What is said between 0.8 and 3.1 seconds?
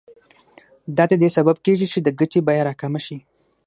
دا د دې سبب کېږي چې د ګټې بیه راکمه